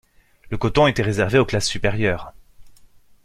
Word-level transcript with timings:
Le 0.49 0.57
coton 0.57 0.87
était 0.87 1.03
réservé 1.03 1.37
aux 1.37 1.45
classes 1.45 1.67
supérieures. 1.67 2.33